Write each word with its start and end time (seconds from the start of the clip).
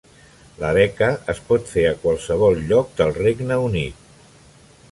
La 0.61 0.69
beca 0.77 1.09
es 1.33 1.41
pot 1.49 1.69
fer 1.73 1.83
a 1.89 1.93
qualsevol 2.05 2.57
lloc 2.71 2.97
del 3.03 3.13
Regne 3.19 3.59
Unit. 3.67 4.13